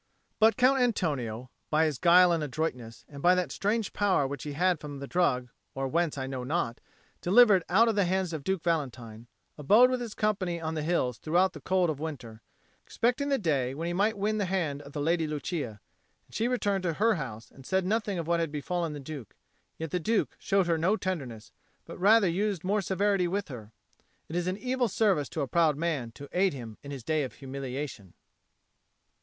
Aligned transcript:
But 0.39 0.57
Count 0.57 0.79
Antonio 0.79 1.37
being, 1.41 1.47
by 1.69 1.85
his 1.85 1.99
guile 1.99 2.31
and 2.31 2.43
adroitness, 2.43 3.05
and 3.07 3.21
by 3.21 3.35
that 3.35 3.51
strange 3.51 3.93
power 3.93 4.25
which 4.25 4.41
he 4.41 4.53
had 4.53 4.79
from 4.79 4.97
the 4.97 5.05
drug 5.05 5.49
or 5.75 5.87
whence 5.87 6.17
I 6.17 6.25
know 6.25 6.43
not, 6.43 6.81
delivered 7.21 7.63
out 7.69 7.87
of 7.87 7.93
the 7.93 8.05
hands 8.05 8.33
of 8.33 8.43
Duke 8.43 8.63
Valentine, 8.63 9.27
abode 9.59 9.91
with 9.91 10.01
his 10.01 10.15
company 10.15 10.59
on 10.59 10.73
the 10.73 10.81
hills 10.81 11.19
throughout 11.19 11.53
the 11.53 11.61
cold 11.61 11.91
of 11.91 11.99
winter, 11.99 12.41
expecting 12.83 13.29
the 13.29 13.37
day 13.37 13.75
when 13.75 13.85
he 13.85 13.93
might 13.93 14.17
win 14.17 14.39
the 14.39 14.45
hand 14.47 14.81
of 14.81 14.93
the 14.93 15.01
Lady 15.01 15.27
Lucia; 15.27 15.79
and 16.25 16.33
she 16.33 16.47
returned 16.47 16.81
to 16.81 16.93
her 16.93 17.13
house, 17.13 17.51
and 17.51 17.63
said 17.63 17.85
nothing 17.85 18.17
of 18.17 18.25
what 18.25 18.39
had 18.39 18.51
befallen 18.51 18.93
the 18.93 18.99
Duke. 18.99 19.35
Yet 19.77 19.91
the 19.91 19.99
Duke 19.99 20.35
showed 20.39 20.65
her 20.65 20.79
no 20.79 20.97
tenderness, 20.97 21.51
but 21.85 21.99
rather 21.99 22.27
used 22.27 22.63
more 22.63 22.81
severity 22.81 23.27
with 23.27 23.49
her. 23.49 23.71
It 24.29 24.35
is 24.35 24.47
an 24.47 24.57
evil 24.57 24.87
service 24.87 25.29
to 25.29 25.41
a 25.41 25.47
proud 25.47 25.77
man 25.77 26.09
to 26.13 26.27
aid 26.31 26.53
him 26.55 26.79
in 26.81 26.89
his 26.89 27.03
day 27.03 27.21
of 27.21 27.33
humiliation. 27.35 28.15